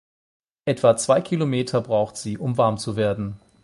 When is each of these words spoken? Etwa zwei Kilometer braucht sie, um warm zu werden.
Etwa 0.65 0.97
zwei 0.97 1.21
Kilometer 1.21 1.79
braucht 1.79 2.17
sie, 2.17 2.35
um 2.39 2.57
warm 2.57 2.79
zu 2.79 2.95
werden. 2.95 3.39